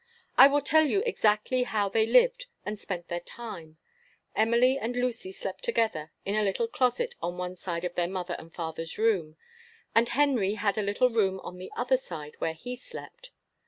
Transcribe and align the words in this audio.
I 0.35 0.47
will 0.47 0.61
tell 0.61 0.87
you 0.87 1.03
exactly 1.05 1.61
how 1.61 1.87
they 1.87 2.07
lived 2.07 2.47
and 2.65 2.79
spent 2.79 3.07
their 3.07 3.19
time; 3.19 3.77
Emily 4.35 4.75
and 4.79 4.95
Lucy 4.95 5.31
slept 5.31 5.63
together 5.63 6.11
in 6.25 6.33
a 6.33 6.41
little 6.41 6.67
closet 6.67 7.13
on 7.21 7.37
one 7.37 7.55
side 7.55 7.85
of 7.85 7.93
their 7.93 8.07
mother 8.09 8.35
and 8.39 8.51
father's 8.51 8.97
room; 8.97 9.37
and 9.93 10.09
Henry 10.09 10.55
had 10.55 10.75
a 10.79 10.81
little 10.81 11.11
room 11.11 11.39
on 11.41 11.59
the 11.59 11.71
other 11.77 11.97
side, 11.97 12.33
where 12.39 12.53
he 12.53 12.75
slept. 12.75 13.29